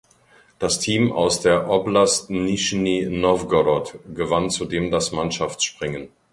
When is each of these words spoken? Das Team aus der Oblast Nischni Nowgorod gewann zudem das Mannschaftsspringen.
Das 0.57 0.79
Team 0.79 1.11
aus 1.11 1.41
der 1.41 1.69
Oblast 1.69 2.31
Nischni 2.31 3.05
Nowgorod 3.07 3.99
gewann 4.15 4.49
zudem 4.49 4.89
das 4.89 5.11
Mannschaftsspringen. 5.11 6.09